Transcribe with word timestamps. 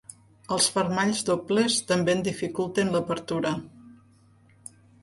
Els 0.55 0.69
fermalls 0.77 1.21
dobles 1.27 1.77
també 1.93 2.17
en 2.17 2.27
dificulten 2.31 2.91
l'apertura. 2.97 3.57